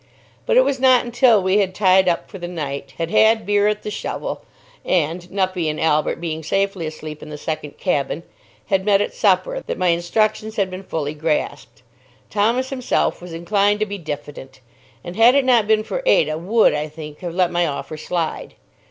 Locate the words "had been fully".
10.55-11.13